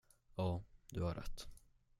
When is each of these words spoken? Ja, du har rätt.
Ja, 0.35 0.63
du 0.89 1.03
har 1.05 1.13
rätt. 1.15 1.47